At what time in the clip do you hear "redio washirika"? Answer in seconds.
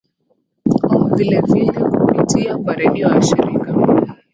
2.73-3.75